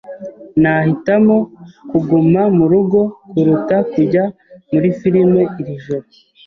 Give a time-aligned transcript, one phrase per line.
[0.61, 1.37] Nahitamo
[1.89, 4.23] kuguma murugo kuruta kujya
[4.71, 6.07] muri firime iri joro.